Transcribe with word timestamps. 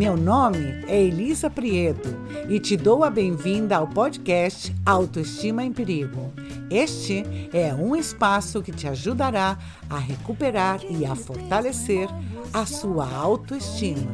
Meu 0.00 0.16
nome 0.16 0.82
é 0.88 0.98
Elisa 0.98 1.50
Prieto 1.50 2.08
e 2.48 2.58
te 2.58 2.74
dou 2.74 3.04
a 3.04 3.10
bem-vinda 3.10 3.76
ao 3.76 3.86
podcast 3.86 4.74
Autoestima 4.86 5.62
em 5.62 5.70
Perigo. 5.70 6.32
Este 6.70 7.22
é 7.52 7.74
um 7.74 7.94
espaço 7.94 8.62
que 8.62 8.72
te 8.72 8.88
ajudará 8.88 9.58
a 9.90 9.98
recuperar 9.98 10.80
e 10.88 11.04
a 11.04 11.14
fortalecer 11.14 12.08
a 12.50 12.64
sua 12.64 13.06
autoestima. 13.14 14.10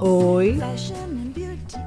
Oi, 0.00 0.58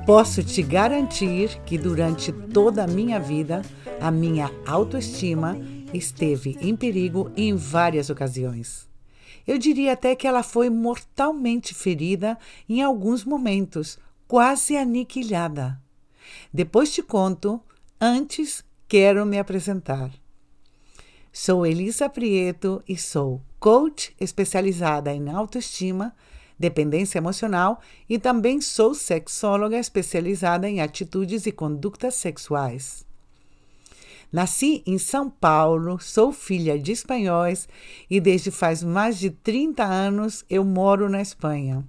posso 0.06 0.44
te 0.44 0.62
garantir 0.62 1.60
que 1.66 1.80
durante 1.80 2.32
toda 2.32 2.84
a 2.84 2.88
minha 2.88 3.20
vida 3.20 3.64
a 4.00 4.12
minha 4.12 4.52
autoestima 4.68 5.58
esteve 5.96 6.58
em 6.62 6.76
perigo 6.76 7.32
em 7.36 7.56
várias 7.56 8.10
ocasiões. 8.10 8.88
Eu 9.48 9.58
diria 9.58 9.94
até 9.94 10.16
que 10.16 10.28
ela 10.28 10.42
foi 10.42 10.70
mortalmente 10.70 11.74
ferida 11.74 12.38
em 12.68 12.82
alguns 12.82 13.24
momentos, 13.24 14.00
quase 14.28 14.76
aniquilada. 14.76 15.80
Depois 16.54 16.92
te 16.92 17.04
conto, 17.04 17.62
antes 18.02 18.64
quero 18.88 19.26
me 19.26 19.38
apresentar. 19.38 20.12
Sou 21.32 21.66
Elisa 21.66 22.10
Prieto 22.10 22.82
e 22.88 22.98
sou 22.98 23.42
coach 23.60 24.16
especializada 24.20 25.14
em 25.14 25.30
autoestima, 25.30 26.16
dependência 26.58 27.18
emocional 27.18 27.82
e 28.08 28.18
também 28.18 28.62
sou 28.62 28.96
sexóloga 28.96 29.78
especializada 29.78 30.70
em 30.70 30.82
atitudes 30.82 31.46
e 31.46 31.52
condutas 31.52 32.16
sexuais. 32.16 33.05
Nasci 34.36 34.84
em 34.86 34.98
São 34.98 35.30
Paulo, 35.30 35.98
sou 35.98 36.34
filha 36.34 36.78
de 36.78 36.92
espanhóis 36.92 37.70
e 38.10 38.20
desde 38.20 38.52
faz 38.52 38.84
mais 38.84 39.18
de 39.18 39.30
30 39.30 39.82
anos 39.82 40.44
eu 40.50 40.62
moro 40.62 41.08
na 41.08 41.22
Espanha. 41.22 41.86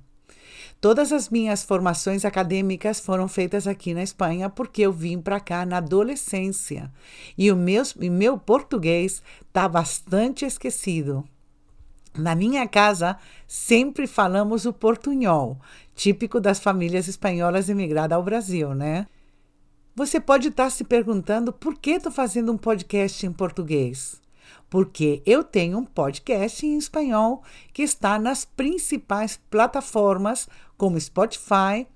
Todas 0.80 1.10
as 1.10 1.28
minhas 1.28 1.64
formações 1.64 2.24
acadêmicas 2.24 3.00
foram 3.00 3.26
feitas 3.26 3.66
aqui 3.66 3.92
na 3.92 4.04
Espanha 4.04 4.48
porque 4.48 4.82
eu 4.82 4.92
vim 4.92 5.20
para 5.20 5.40
cá 5.40 5.66
na 5.66 5.78
adolescência 5.78 6.88
e 7.36 7.50
o 7.50 7.56
meu, 7.56 7.82
o 7.82 8.10
meu 8.12 8.38
português 8.38 9.24
está 9.48 9.68
bastante 9.68 10.44
esquecido. 10.44 11.24
Na 12.16 12.36
minha 12.36 12.68
casa, 12.68 13.18
sempre 13.44 14.06
falamos 14.06 14.66
o 14.66 14.72
portunhol, 14.72 15.58
típico 15.96 16.40
das 16.40 16.60
famílias 16.60 17.08
espanholas 17.08 17.68
imigradas 17.68 18.14
ao 18.14 18.22
Brasil, 18.22 18.72
né? 18.72 19.08
Você 19.98 20.20
pode 20.20 20.48
estar 20.48 20.68
se 20.68 20.84
perguntando 20.84 21.50
por 21.50 21.78
que 21.78 21.92
estou 21.92 22.12
fazendo 22.12 22.52
um 22.52 22.58
podcast 22.58 23.24
em 23.24 23.32
português. 23.32 24.20
Porque 24.68 25.22
eu 25.24 25.42
tenho 25.42 25.78
um 25.78 25.86
podcast 25.86 26.66
em 26.66 26.76
espanhol 26.76 27.42
que 27.72 27.82
está 27.82 28.18
nas 28.18 28.44
principais 28.44 29.40
plataformas 29.48 30.50
como 30.76 31.00
Spotify, 31.00 31.86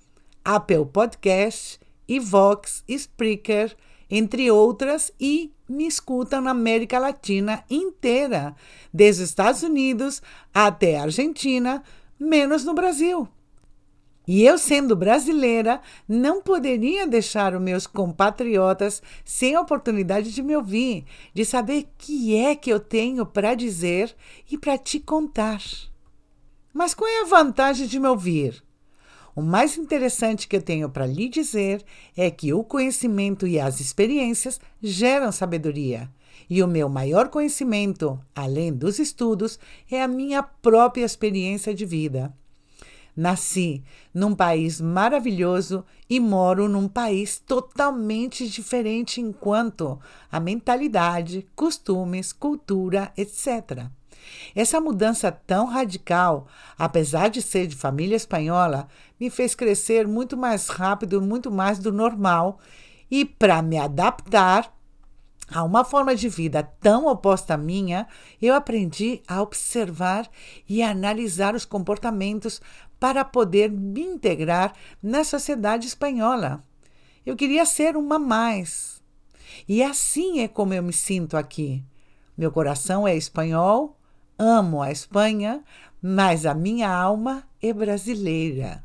Apple 0.42 0.86
Podcast, 0.90 1.78
Vox, 2.22 2.82
Spreaker, 2.88 3.76
entre 4.10 4.50
outras, 4.50 5.12
e 5.20 5.52
me 5.68 5.86
escutam 5.86 6.40
na 6.40 6.52
América 6.52 6.98
Latina 6.98 7.62
inteira, 7.68 8.56
desde 8.90 9.24
os 9.24 9.28
Estados 9.28 9.62
Unidos 9.62 10.22
até 10.54 10.96
a 10.96 11.02
Argentina, 11.02 11.82
menos 12.18 12.64
no 12.64 12.72
Brasil. 12.72 13.28
E 14.26 14.44
eu, 14.44 14.58
sendo 14.58 14.94
brasileira, 14.94 15.80
não 16.08 16.42
poderia 16.42 17.06
deixar 17.06 17.54
os 17.54 17.60
meus 17.60 17.86
compatriotas 17.86 19.02
sem 19.24 19.54
a 19.54 19.60
oportunidade 19.60 20.32
de 20.32 20.42
me 20.42 20.54
ouvir, 20.54 21.04
de 21.34 21.44
saber 21.44 21.82
o 21.82 21.88
que 21.98 22.36
é 22.36 22.54
que 22.54 22.70
eu 22.70 22.78
tenho 22.78 23.24
para 23.24 23.54
dizer 23.54 24.14
e 24.50 24.58
para 24.58 24.78
te 24.78 25.00
contar. 25.00 25.60
Mas 26.72 26.94
qual 26.94 27.10
é 27.10 27.22
a 27.22 27.26
vantagem 27.26 27.86
de 27.86 27.98
me 27.98 28.08
ouvir? 28.08 28.62
O 29.34 29.42
mais 29.42 29.78
interessante 29.78 30.46
que 30.46 30.56
eu 30.56 30.62
tenho 30.62 30.90
para 30.90 31.06
lhe 31.06 31.28
dizer 31.28 31.84
é 32.16 32.30
que 32.30 32.52
o 32.52 32.62
conhecimento 32.62 33.46
e 33.46 33.58
as 33.58 33.80
experiências 33.80 34.60
geram 34.82 35.32
sabedoria. 35.32 36.10
E 36.48 36.62
o 36.62 36.68
meu 36.68 36.88
maior 36.88 37.28
conhecimento, 37.28 38.20
além 38.34 38.72
dos 38.72 38.98
estudos, 38.98 39.58
é 39.90 40.02
a 40.02 40.08
minha 40.08 40.42
própria 40.42 41.04
experiência 41.04 41.72
de 41.72 41.86
vida. 41.86 42.34
Nasci 43.16 43.82
num 44.14 44.34
país 44.34 44.80
maravilhoso 44.80 45.84
e 46.08 46.18
moro 46.18 46.68
num 46.68 46.88
país 46.88 47.38
totalmente 47.38 48.48
diferente 48.48 49.20
enquanto 49.20 50.00
a 50.30 50.40
mentalidade, 50.40 51.46
costumes, 51.54 52.32
cultura, 52.32 53.12
etc. 53.16 53.90
Essa 54.54 54.80
mudança 54.80 55.30
tão 55.30 55.66
radical, 55.66 56.46
apesar 56.78 57.28
de 57.28 57.42
ser 57.42 57.66
de 57.66 57.76
família 57.76 58.16
espanhola, 58.16 58.88
me 59.18 59.30
fez 59.30 59.54
crescer 59.54 60.06
muito 60.06 60.36
mais 60.36 60.68
rápido, 60.68 61.20
muito 61.20 61.50
mais 61.50 61.78
do 61.78 61.92
normal, 61.92 62.58
e 63.10 63.24
para 63.24 63.60
me 63.62 63.78
adaptar 63.78 64.72
a 65.52 65.64
uma 65.64 65.84
forma 65.84 66.14
de 66.14 66.28
vida 66.28 66.62
tão 66.80 67.06
oposta 67.06 67.54
à 67.54 67.56
minha, 67.56 68.06
eu 68.40 68.54
aprendi 68.54 69.20
a 69.26 69.42
observar 69.42 70.28
e 70.68 70.82
analisar 70.82 71.54
os 71.54 71.64
comportamentos 71.64 72.60
para 72.98 73.24
poder 73.24 73.70
me 73.70 74.02
integrar 74.02 74.74
na 75.02 75.24
sociedade 75.24 75.86
espanhola. 75.86 76.62
Eu 77.24 77.36
queria 77.36 77.64
ser 77.64 77.96
uma 77.96 78.18
mais. 78.18 79.02
E 79.68 79.82
assim 79.82 80.40
é 80.40 80.48
como 80.48 80.74
eu 80.74 80.82
me 80.82 80.92
sinto 80.92 81.36
aqui. 81.36 81.84
Meu 82.36 82.52
coração 82.52 83.06
é 83.06 83.16
espanhol, 83.16 83.98
amo 84.38 84.80
a 84.80 84.90
Espanha, 84.90 85.62
mas 86.00 86.46
a 86.46 86.54
minha 86.54 86.90
alma 86.90 87.44
é 87.60 87.72
brasileira. 87.72 88.82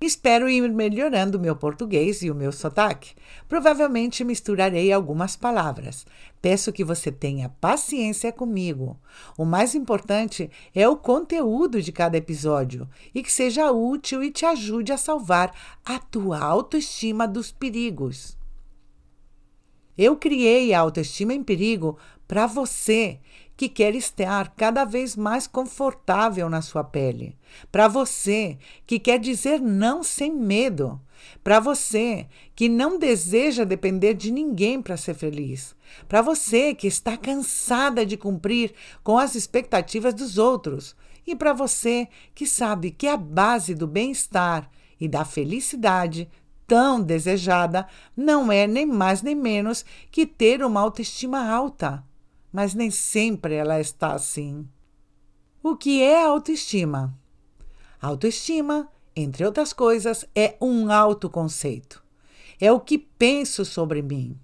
Espero 0.00 0.48
ir 0.48 0.72
melhorando 0.72 1.36
o 1.36 1.40
meu 1.40 1.56
português 1.56 2.22
e 2.22 2.30
o 2.30 2.34
meu 2.34 2.52
sotaque. 2.52 3.14
Provavelmente 3.48 4.22
misturarei 4.22 4.92
algumas 4.92 5.34
palavras. 5.34 6.06
Peço 6.40 6.72
que 6.72 6.84
você 6.84 7.10
tenha 7.10 7.48
paciência 7.60 8.32
comigo. 8.32 8.96
O 9.36 9.44
mais 9.44 9.74
importante 9.74 10.48
é 10.72 10.88
o 10.88 10.96
conteúdo 10.96 11.82
de 11.82 11.90
cada 11.90 12.16
episódio 12.16 12.88
e 13.12 13.24
que 13.24 13.32
seja 13.32 13.72
útil 13.72 14.22
e 14.22 14.30
te 14.30 14.46
ajude 14.46 14.92
a 14.92 14.96
salvar 14.96 15.52
a 15.84 15.98
tua 15.98 16.38
autoestima 16.38 17.26
dos 17.26 17.50
perigos. 17.50 18.38
Eu 19.98 20.14
criei 20.14 20.72
a 20.72 20.78
Autoestima 20.78 21.34
em 21.34 21.42
Perigo 21.42 21.98
para 22.28 22.46
você 22.46 23.18
que 23.58 23.68
quer 23.68 23.96
estar 23.96 24.54
cada 24.54 24.84
vez 24.84 25.16
mais 25.16 25.48
confortável 25.48 26.48
na 26.48 26.62
sua 26.62 26.84
pele. 26.84 27.36
Para 27.72 27.88
você 27.88 28.56
que 28.86 29.00
quer 29.00 29.18
dizer 29.18 29.60
não 29.60 30.04
sem 30.04 30.32
medo. 30.32 31.00
Para 31.42 31.58
você 31.58 32.28
que 32.54 32.68
não 32.68 33.00
deseja 33.00 33.64
depender 33.64 34.14
de 34.14 34.30
ninguém 34.30 34.80
para 34.80 34.96
ser 34.96 35.14
feliz. 35.14 35.74
Para 36.06 36.22
você 36.22 36.72
que 36.72 36.86
está 36.86 37.16
cansada 37.16 38.06
de 38.06 38.16
cumprir 38.16 38.72
com 39.02 39.18
as 39.18 39.34
expectativas 39.34 40.14
dos 40.14 40.38
outros. 40.38 40.94
E 41.26 41.34
para 41.34 41.52
você 41.52 42.06
que 42.36 42.46
sabe 42.46 42.92
que 42.92 43.08
a 43.08 43.16
base 43.16 43.74
do 43.74 43.88
bem-estar 43.88 44.70
e 45.00 45.08
da 45.08 45.24
felicidade 45.24 46.30
tão 46.64 47.02
desejada 47.02 47.88
não 48.16 48.52
é 48.52 48.68
nem 48.68 48.86
mais 48.86 49.20
nem 49.20 49.34
menos 49.34 49.84
que 50.12 50.24
ter 50.24 50.62
uma 50.62 50.80
autoestima 50.80 51.50
alta 51.50 52.06
mas 52.52 52.74
nem 52.74 52.90
sempre 52.90 53.54
ela 53.54 53.80
está 53.80 54.12
assim. 54.12 54.66
O 55.62 55.76
que 55.76 56.02
é 56.02 56.24
autoestima? 56.24 57.16
Autoestima, 58.00 58.88
entre 59.14 59.44
outras 59.44 59.72
coisas, 59.72 60.24
é 60.34 60.56
um 60.60 60.90
autoconceito. 60.90 62.02
É 62.60 62.70
o 62.72 62.80
que 62.80 62.98
penso 62.98 63.64
sobre 63.64 64.02
mim. 64.02 64.38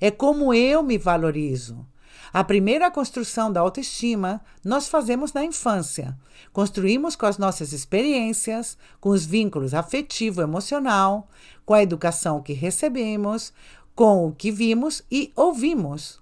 É 0.00 0.10
como 0.10 0.54
eu 0.54 0.82
me 0.82 0.98
valorizo. 0.98 1.86
A 2.32 2.44
primeira 2.44 2.90
construção 2.90 3.52
da 3.52 3.60
autoestima 3.60 4.40
nós 4.64 4.88
fazemos 4.88 5.32
na 5.32 5.44
infância. 5.44 6.16
Construímos 6.52 7.16
com 7.16 7.26
as 7.26 7.38
nossas 7.38 7.72
experiências, 7.72 8.78
com 9.00 9.08
os 9.10 9.26
vínculos 9.26 9.74
afetivo, 9.74 10.40
emocional, 10.40 11.28
com 11.66 11.74
a 11.74 11.82
educação 11.82 12.40
que 12.40 12.52
recebemos, 12.52 13.52
com 13.94 14.28
o 14.28 14.32
que 14.32 14.52
vimos 14.52 15.02
e 15.10 15.32
ouvimos. 15.34 16.20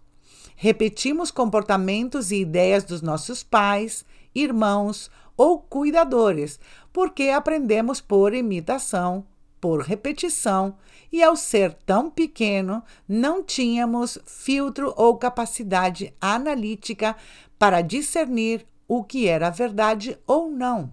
Repetimos 0.61 1.31
comportamentos 1.31 2.33
e 2.33 2.41
ideias 2.41 2.83
dos 2.83 3.01
nossos 3.01 3.45
pais, 3.45 4.05
irmãos 4.35 5.09
ou 5.37 5.61
cuidadores, 5.61 6.59
porque 6.93 7.29
aprendemos 7.29 8.01
por 8.01 8.35
imitação, 8.35 9.25
por 9.61 9.83
repetição, 9.83 10.77
e 11.13 11.23
ao 11.23 11.37
ser 11.37 11.73
tão 11.87 12.11
pequeno, 12.11 12.83
não 13.07 13.41
tínhamos 13.41 14.19
filtro 14.27 14.93
ou 14.97 15.17
capacidade 15.17 16.13
analítica 16.21 17.15
para 17.57 17.81
discernir 17.81 18.67
o 18.89 19.05
que 19.05 19.29
era 19.29 19.51
verdade 19.51 20.19
ou 20.27 20.51
não. 20.51 20.93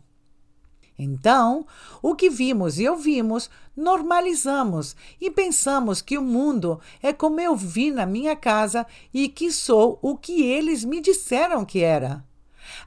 Então, 0.98 1.66
o 2.02 2.16
que 2.16 2.30
vimos 2.30 2.80
e 2.80 2.88
ouvimos, 2.88 3.50
normalizamos 3.76 4.96
e 5.20 5.30
pensamos 5.30 6.02
que 6.02 6.18
o 6.18 6.22
mundo 6.22 6.80
é 7.04 7.12
como 7.12 7.40
eu 7.42 7.56
vi 7.56 7.92
na 7.92 8.06
minha 8.06 8.36
casa 8.36 8.88
e 9.14 9.28
que 9.28 9.52
sou 9.52 10.00
o 10.02 10.18
que 10.18 10.44
eles 10.44 10.86
me 10.86 11.02
disseram 11.02 11.66
que 11.66 11.82
era. 11.82 12.24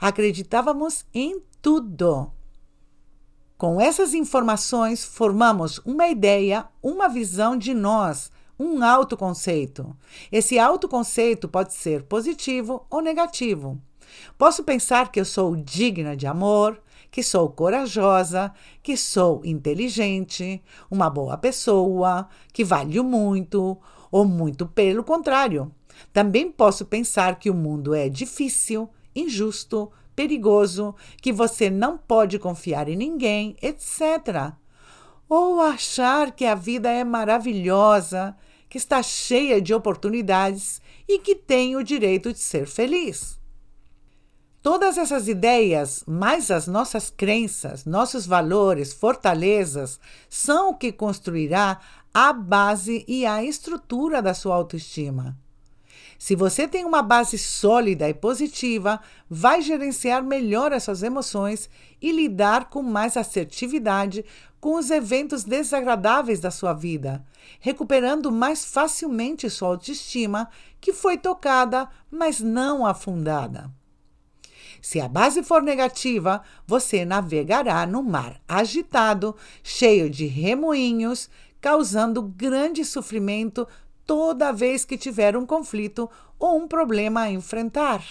Acreditávamos 0.01 1.05
em 1.13 1.43
tudo. 1.61 2.33
Com 3.59 3.81
essas 3.81 4.15
informações, 4.15 5.05
formamos 5.05 5.79
uma 5.85 6.09
ideia, 6.09 6.67
uma 6.83 7.09
visão 7.09 7.57
de 7.57 7.75
nós, 7.75 8.31
um 8.59 8.83
autoconceito. 8.83 9.97
Esse 10.33 10.59
autoconceito 10.59 11.49
pode 11.49 11.75
ser 11.75 12.05
positivo 12.05 12.87
ou 12.89 13.03
negativo. 13.03 13.81
Posso 14.37 14.63
pensar 14.65 15.11
que 15.11 15.21
eu 15.21 15.25
sou 15.25 15.57
digna 15.57 16.17
de 16.17 16.27
amor, 16.27 16.81
que 17.11 17.23
sou 17.23 17.49
corajosa, 17.51 18.53
que 18.83 18.97
sou 18.97 19.43
inteligente, 19.45 20.63
uma 20.91 21.09
boa 21.09 21.37
pessoa, 21.39 22.29
que 22.53 22.65
valho 22.65 23.03
muito, 23.03 23.79
ou 24.11 24.25
muito 24.25 24.67
pelo 24.67 25.03
contrário. 25.03 25.73
Também 26.13 26.51
posso 26.51 26.85
pensar 26.85 27.39
que 27.39 27.51
o 27.51 27.55
mundo 27.55 27.95
é 27.95 28.09
difícil, 28.09 28.89
injusto, 29.15 29.91
perigoso, 30.15 30.95
que 31.21 31.33
você 31.33 31.71
não 31.71 31.97
pode 31.97 32.39
confiar 32.39 32.89
em 32.89 32.97
ninguém, 32.97 33.57
etc. 33.63 34.53
Ou 35.29 35.61
achar 35.61 36.33
que 36.33 36.45
a 36.45 36.55
vida 36.55 36.91
é 36.91 37.05
maravilhosa, 37.05 38.37
que 38.69 38.79
está 38.79 39.03
cheia 39.03 39.61
de 39.61 39.73
oportunidades 39.73 40.81
e 41.09 41.19
que 41.19 41.35
tem 41.35 41.77
o 41.77 41.83
direito 41.83 42.33
de 42.33 42.39
ser 42.39 42.67
feliz. 42.67 43.38
Todas 44.70 44.99
essas 44.99 45.29
ideias, 45.29 46.05
mais 46.06 46.50
as 46.50 46.67
nossas 46.67 47.09
crenças, 47.09 47.87
nossos 47.87 48.26
valores, 48.26 48.93
fortalezas, 48.93 49.99
são 50.29 50.69
o 50.69 50.75
que 50.75 50.93
construirá 50.93 51.81
a 52.12 52.35
base 52.35 53.03
e 53.09 53.25
a 53.25 53.43
estrutura 53.43 54.20
da 54.20 54.35
sua 54.35 54.55
autoestima. 54.55 55.35
Se 56.19 56.37
você 56.37 56.69
tem 56.69 56.85
uma 56.85 57.00
base 57.00 57.38
sólida 57.38 58.11
e 58.11 58.12
positiva, 58.12 59.00
vai 59.26 59.62
gerenciar 59.62 60.23
melhor 60.23 60.71
as 60.75 60.82
suas 60.82 61.03
emoções 61.03 61.71
e 61.99 62.12
lidar 62.12 62.67
com 62.69 62.82
mais 62.82 63.17
assertividade 63.17 64.23
com 64.61 64.75
os 64.75 64.91
eventos 64.91 65.44
desagradáveis 65.44 66.41
da 66.41 66.50
sua 66.50 66.75
vida, 66.75 67.25
recuperando 67.59 68.31
mais 68.31 68.67
facilmente 68.67 69.49
sua 69.49 69.69
autoestima, 69.69 70.47
que 70.79 70.93
foi 70.93 71.17
tocada, 71.17 71.88
mas 72.11 72.38
não 72.38 72.85
afundada. 72.85 73.78
Se 74.81 75.01
a 75.01 75.09
base 75.09 75.43
for 75.43 75.63
negativa, 75.63 76.43
você 76.67 77.05
navegará 77.05 77.85
no 77.87 78.03
mar 78.03 78.41
agitado, 78.49 79.35
cheio 79.63 80.09
de 80.09 80.27
remoinhos, 80.27 81.29
causando 81.61 82.23
grande 82.23 82.85
sofrimento 82.85 83.67
toda 84.07 84.53
vez 84.53 84.85
que 84.85 84.97
tiver 84.97 85.37
um 85.37 85.45
conflito 85.45 86.09
ou 86.39 86.57
um 86.57 86.69
problema 86.69 87.23
a 87.23 87.31
enfrentar. 87.31 88.03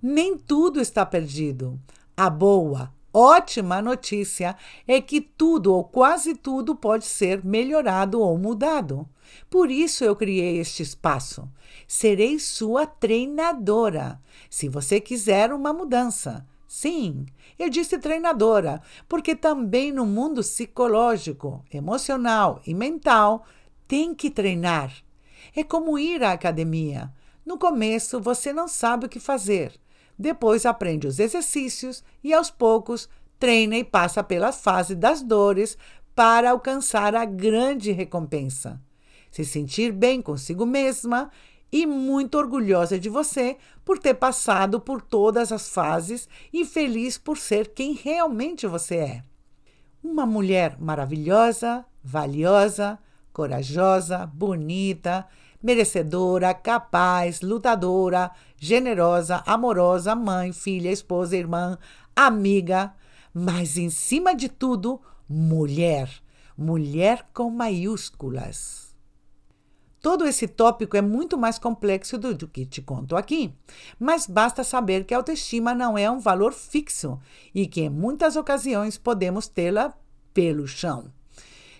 Nem 0.00 0.38
tudo 0.38 0.80
está 0.80 1.04
perdido. 1.04 1.78
A 2.16 2.30
boa, 2.30 2.90
ótima 3.12 3.82
notícia 3.82 4.56
é 4.86 5.00
que 5.00 5.20
tudo 5.20 5.74
ou 5.74 5.84
quase 5.84 6.34
tudo 6.34 6.74
pode 6.74 7.04
ser 7.04 7.44
melhorado 7.44 8.20
ou 8.20 8.38
mudado. 8.38 9.06
Por 9.48 9.70
isso 9.70 10.04
eu 10.04 10.14
criei 10.14 10.58
este 10.58 10.82
espaço. 10.82 11.50
Serei 11.86 12.38
sua 12.38 12.86
treinadora. 12.86 14.20
Se 14.48 14.68
você 14.68 15.00
quiser 15.00 15.52
uma 15.52 15.72
mudança. 15.72 16.46
Sim, 16.66 17.26
eu 17.58 17.68
disse 17.68 17.98
treinadora, 17.98 18.80
porque 19.08 19.34
também 19.34 19.90
no 19.90 20.06
mundo 20.06 20.40
psicológico, 20.40 21.64
emocional 21.72 22.62
e 22.64 22.72
mental 22.72 23.44
tem 23.88 24.14
que 24.14 24.30
treinar. 24.30 24.92
É 25.54 25.64
como 25.64 25.98
ir 25.98 26.22
à 26.22 26.30
academia. 26.30 27.12
No 27.44 27.58
começo 27.58 28.20
você 28.20 28.52
não 28.52 28.68
sabe 28.68 29.06
o 29.06 29.08
que 29.08 29.18
fazer. 29.18 29.72
Depois 30.16 30.64
aprende 30.64 31.08
os 31.08 31.18
exercícios 31.18 32.04
e 32.22 32.32
aos 32.32 32.50
poucos 32.50 33.08
treina 33.38 33.76
e 33.76 33.82
passa 33.82 34.22
pela 34.22 34.52
fase 34.52 34.94
das 34.94 35.22
dores 35.22 35.76
para 36.14 36.50
alcançar 36.50 37.16
a 37.16 37.24
grande 37.24 37.90
recompensa. 37.90 38.80
Se 39.30 39.44
sentir 39.44 39.92
bem 39.92 40.20
consigo 40.20 40.66
mesma 40.66 41.30
e 41.72 41.86
muito 41.86 42.36
orgulhosa 42.36 42.98
de 42.98 43.08
você 43.08 43.56
por 43.84 43.98
ter 43.98 44.14
passado 44.14 44.80
por 44.80 45.00
todas 45.00 45.52
as 45.52 45.68
fases 45.68 46.28
e 46.52 46.64
feliz 46.64 47.16
por 47.16 47.38
ser 47.38 47.68
quem 47.68 47.94
realmente 47.94 48.66
você 48.66 48.96
é. 48.96 49.24
Uma 50.02 50.26
mulher 50.26 50.76
maravilhosa, 50.80 51.84
valiosa, 52.02 52.98
corajosa, 53.32 54.26
bonita, 54.26 55.26
merecedora, 55.62 56.52
capaz, 56.54 57.40
lutadora, 57.40 58.30
generosa, 58.56 59.42
amorosa, 59.46 60.14
mãe, 60.14 60.52
filha, 60.52 60.90
esposa, 60.90 61.36
irmã, 61.36 61.78
amiga, 62.16 62.94
mas 63.32 63.76
em 63.76 63.90
cima 63.90 64.34
de 64.34 64.48
tudo, 64.48 65.00
mulher. 65.28 66.10
Mulher 66.56 67.26
com 67.32 67.50
maiúsculas. 67.50 68.89
Todo 70.00 70.26
esse 70.26 70.48
tópico 70.48 70.96
é 70.96 71.02
muito 71.02 71.36
mais 71.36 71.58
complexo 71.58 72.16
do, 72.16 72.34
do, 72.34 72.48
que 72.48 72.64
te 72.64 72.80
conto 72.80 73.16
aqui, 73.16 73.52
mas 73.98 74.26
basta 74.26 74.64
saber 74.64 75.04
que 75.04 75.12
a 75.12 75.18
autoestima 75.18 75.74
não 75.74 75.98
é 75.98 76.10
um 76.10 76.18
valor 76.18 76.54
fixo 76.54 77.20
e 77.54 77.66
que 77.66 77.82
em 77.82 77.90
muitas 77.90 78.34
ocasiões 78.34 78.96
podemos 78.96 79.46
tê-la 79.46 79.92
pelo 80.32 80.66
chão. 80.66 81.12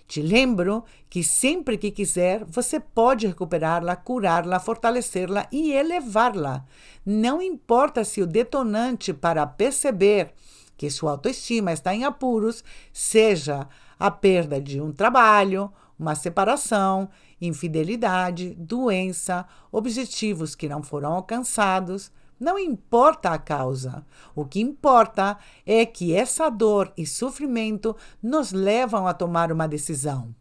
Te 0.07 0.21
lembro 0.21 0.85
que 1.09 1.23
sempre 1.23 1.79
que 1.79 1.91
quiser, 1.91 2.45
você 2.45 2.79
pode 2.81 3.27
recuperá-la, 3.27 3.95
curá-la, 3.97 4.59
fortalecê-la 4.59 5.47
e 5.53 5.73
elevá-la. 5.73 6.65
Não 7.07 7.41
importa 7.41 8.05
se 8.05 8.21
o 8.21 8.27
detonante 8.27 9.15
para 9.15 9.47
perceber 9.47 10.35
que 10.77 10.91
sua 10.91 11.13
autoestima 11.13 11.73
está 11.73 11.95
em 11.95 12.05
apuros 12.05 12.65
seja 12.93 13.69
a 13.99 14.11
perda 14.11 14.61
de 14.61 14.81
um 14.81 14.91
trabalho, 14.91 15.73
uma 16.01 16.15
separação, 16.15 17.11
infidelidade, 17.39 18.55
doença, 18.55 19.47
objetivos 19.71 20.55
que 20.55 20.67
não 20.67 20.83
foram 20.83 21.13
alcançados, 21.13 22.11
não 22.39 22.59
importa 22.59 23.29
a 23.29 23.39
causa. 23.39 24.07
O 24.35 24.47
que 24.47 24.61
importa 24.61 25.37
é 25.67 25.85
que 25.85 26.15
essa 26.15 26.49
dor 26.49 26.91
e 26.97 27.07
sofrimento 27.07 27.95
nos 28.23 28.51
levam 28.51 29.07
a 29.07 29.13
tomar 29.13 29.53
uma 29.53 29.69
decisão. 29.69 30.35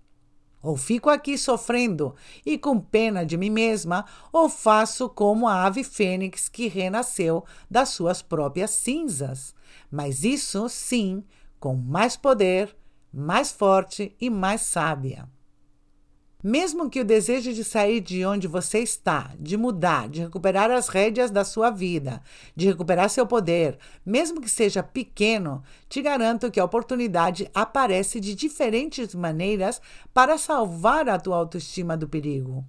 Ou 0.62 0.78
fico 0.78 1.10
aqui 1.10 1.38
sofrendo 1.38 2.16
e 2.46 2.58
com 2.58 2.80
pena 2.80 3.26
de 3.26 3.36
mim 3.36 3.50
mesma, 3.50 4.06
ou 4.32 4.48
faço 4.48 5.10
como 5.10 5.46
a 5.46 5.66
ave 5.66 5.84
fênix 5.84 6.48
que 6.48 6.70
renasceu 6.70 7.44
das 7.70 7.90
suas 7.90 8.22
próprias 8.22 8.72
cinzas. 8.72 9.54
Mas 9.92 10.24
isso, 10.24 10.70
sim, 10.70 11.24
com 11.60 11.76
mais 11.76 12.16
poder, 12.16 12.76
mais 13.12 13.52
forte 13.52 14.16
e 14.22 14.30
mais 14.30 14.62
sábia. 14.62 15.28
Mesmo 16.42 16.90
que 16.90 17.02
o 17.02 17.06
desejo 17.06 17.54
de 17.54 17.66
sair 17.66 18.00
de 18.00 18.26
onde 18.26 18.48
você 18.48 18.80
está, 18.80 19.34
de 19.38 19.58
mudar, 19.58 20.08
de 20.08 20.22
recuperar 20.22 20.72
as 20.72 20.88
rédeas 20.88 21.30
da 21.30 21.44
sua 21.44 21.70
vida, 21.70 22.22
de 22.56 22.66
recuperar 22.66 23.10
seu 23.10 23.28
poder, 23.28 23.78
mesmo 24.06 24.40
que 24.40 24.50
seja 24.50 24.82
pequeno, 24.82 25.62
te 25.90 26.02
garanto 26.02 26.50
que 26.50 26.58
a 26.58 26.64
oportunidade 26.64 27.52
aparece 27.54 28.22
de 28.22 28.34
diferentes 28.36 29.14
maneiras 29.14 29.82
para 30.14 30.38
salvar 30.38 31.10
a 31.10 31.20
tua 31.20 31.36
autoestima 31.36 31.98
do 31.98 32.08
perigo. 32.08 32.66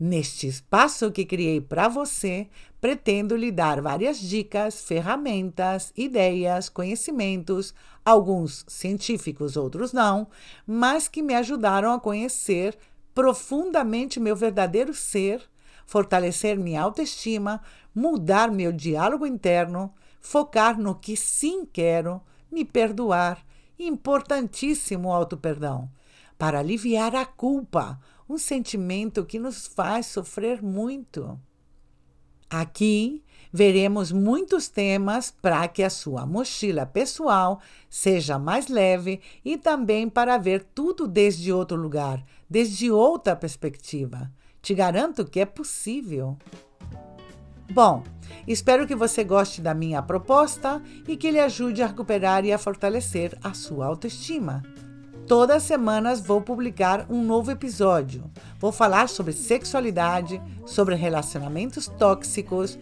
Neste 0.00 0.46
espaço 0.46 1.10
que 1.10 1.24
criei 1.24 1.60
para 1.60 1.88
você, 1.88 2.46
pretendo 2.80 3.34
lhe 3.34 3.50
dar 3.50 3.80
várias 3.80 4.20
dicas, 4.20 4.84
ferramentas, 4.84 5.92
ideias, 5.96 6.68
conhecimentos, 6.68 7.74
alguns 8.04 8.64
científicos, 8.68 9.56
outros 9.56 9.92
não, 9.92 10.28
mas 10.64 11.08
que 11.08 11.20
me 11.20 11.34
ajudaram 11.34 11.92
a 11.92 11.98
conhecer 11.98 12.78
profundamente 13.12 14.20
meu 14.20 14.36
verdadeiro 14.36 14.94
ser, 14.94 15.42
fortalecer 15.84 16.56
minha 16.56 16.80
autoestima, 16.80 17.60
mudar 17.92 18.52
meu 18.52 18.70
diálogo 18.70 19.26
interno, 19.26 19.92
focar 20.20 20.78
no 20.78 20.94
que 20.94 21.16
sim 21.16 21.66
quero, 21.66 22.22
me 22.52 22.64
perdoar, 22.64 23.44
importantíssimo 23.76 25.12
auto-perdão, 25.12 25.90
para 26.38 26.60
aliviar 26.60 27.16
a 27.16 27.26
culpa 27.26 27.98
um 28.28 28.36
sentimento 28.36 29.24
que 29.24 29.38
nos 29.38 29.66
faz 29.66 30.06
sofrer 30.06 30.62
muito. 30.62 31.38
Aqui 32.50 33.22
veremos 33.52 34.12
muitos 34.12 34.68
temas 34.68 35.30
para 35.30 35.66
que 35.68 35.82
a 35.82 35.90
sua 35.90 36.26
mochila 36.26 36.84
pessoal 36.84 37.60
seja 37.88 38.38
mais 38.38 38.68
leve 38.68 39.20
e 39.44 39.56
também 39.56 40.08
para 40.08 40.36
ver 40.36 40.64
tudo 40.74 41.06
desde 41.06 41.52
outro 41.52 41.76
lugar, 41.76 42.24
desde 42.48 42.90
outra 42.90 43.34
perspectiva. 43.34 44.30
Te 44.60 44.74
garanto 44.74 45.24
que 45.24 45.40
é 45.40 45.46
possível. 45.46 46.36
Bom, 47.70 48.02
espero 48.46 48.86
que 48.86 48.94
você 48.94 49.22
goste 49.22 49.60
da 49.60 49.74
minha 49.74 50.02
proposta 50.02 50.82
e 51.06 51.16
que 51.16 51.26
ele 51.26 51.38
ajude 51.38 51.82
a 51.82 51.86
recuperar 51.86 52.44
e 52.44 52.52
a 52.52 52.58
fortalecer 52.58 53.38
a 53.42 53.52
sua 53.52 53.86
autoestima. 53.86 54.62
Todas 55.28 55.56
as 55.56 55.62
semanas 55.64 56.20
vou 56.20 56.40
publicar 56.40 57.04
um 57.10 57.22
novo 57.22 57.50
episódio. 57.50 58.24
Vou 58.58 58.72
falar 58.72 59.10
sobre 59.10 59.34
sexualidade, 59.34 60.40
sobre 60.64 60.94
relacionamentos 60.94 61.86
tóxicos, 61.86 62.78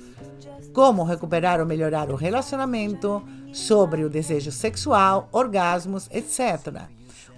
como 0.72 1.02
recuperar 1.02 1.58
ou 1.58 1.66
melhorar 1.66 2.08
o 2.08 2.14
relacionamento, 2.14 3.20
sobre 3.52 4.04
o 4.04 4.08
desejo 4.08 4.52
sexual, 4.52 5.28
orgasmos, 5.32 6.08
etc. 6.12 6.84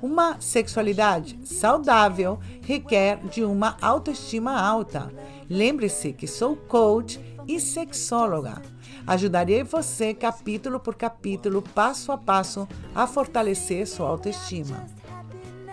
Uma 0.03 0.39
sexualidade 0.41 1.41
saudável 1.43 2.39
requer 2.61 3.19
de 3.31 3.43
uma 3.43 3.79
autoestima 3.81 4.61
alta. 4.61 5.11
Lembre-se 5.49 6.13
que 6.13 6.27
sou 6.27 6.55
coach 6.55 7.19
e 7.49 7.59
sexóloga. 7.59 8.61
Ajudarei 9.07 9.65
você 9.65 10.13
capítulo 10.13 10.79
por 10.79 10.97
capítulo, 10.97 11.63
passo 11.63 12.13
a 12.13 12.19
passo, 12.19 12.69
a 12.95 13.07
fortalecer 13.07 13.87
sua 13.87 14.07
autoestima. 14.07 14.98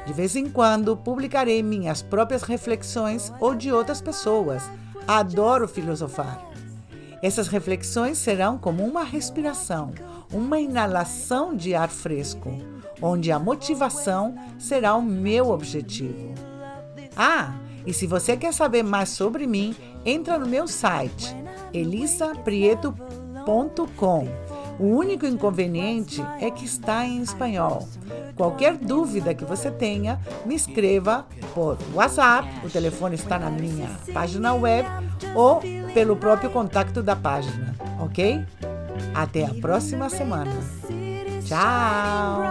De 0.05 0.13
vez 0.13 0.35
em 0.35 0.49
quando 0.49 0.95
publicarei 0.95 1.63
minhas 1.63 2.01
próprias 2.01 2.43
reflexões 2.43 3.33
ou 3.39 3.55
de 3.55 3.71
outras 3.71 4.01
pessoas. 4.01 4.69
Adoro 5.07 5.67
filosofar. 5.67 6.39
Essas 7.21 7.47
reflexões 7.47 8.17
serão 8.17 8.57
como 8.57 8.85
uma 8.85 9.03
respiração, 9.03 9.91
uma 10.31 10.59
inalação 10.59 11.55
de 11.55 11.73
ar 11.73 11.89
fresco, 11.89 12.51
onde 13.01 13.31
a 13.31 13.39
motivação 13.39 14.35
será 14.59 14.95
o 14.95 15.01
meu 15.01 15.49
objetivo. 15.49 16.33
Ah, 17.15 17.55
e 17.85 17.93
se 17.93 18.05
você 18.05 18.35
quer 18.35 18.53
saber 18.53 18.83
mais 18.83 19.09
sobre 19.09 19.47
mim, 19.47 19.73
entra 20.05 20.37
no 20.37 20.47
meu 20.47 20.67
site 20.67 21.33
elisaprieto.com. 21.73 24.44
O 24.79 24.85
único 24.85 25.25
inconveniente 25.25 26.21
é 26.39 26.51
que 26.51 26.65
está 26.65 27.05
em 27.05 27.21
espanhol. 27.21 27.87
Qualquer 28.35 28.77
dúvida 28.77 29.33
que 29.33 29.45
você 29.45 29.71
tenha, 29.71 30.19
me 30.45 30.55
escreva 30.55 31.25
por 31.53 31.77
WhatsApp, 31.93 32.47
o 32.65 32.69
telefone 32.69 33.15
está 33.15 33.39
na 33.39 33.49
minha 33.49 33.89
página 34.13 34.53
web, 34.53 34.87
ou 35.33 35.61
pelo 35.93 36.17
próprio 36.17 36.49
contato 36.49 37.01
da 37.01 37.15
página, 37.15 37.73
ok? 37.99 38.43
Até 39.13 39.45
a 39.45 39.53
próxima 39.53 40.09
semana. 40.09 40.51
Tchau! 41.45 42.43